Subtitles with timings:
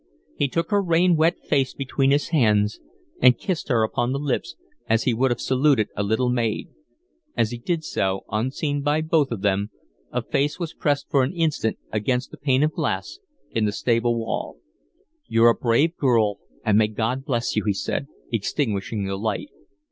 [0.35, 2.79] He took her rain wet face between his hands
[3.21, 4.55] and kissed her upon the lips
[4.89, 6.69] as he would have saluted a little maid.
[7.37, 9.69] As he did so, unseen by both of them,
[10.11, 13.19] a face was pressed for an instant against the pane of glass
[13.51, 14.57] in the stable wall.
[15.27, 19.51] "You're a brave girl and may God bless you," he said, extinguishing the light.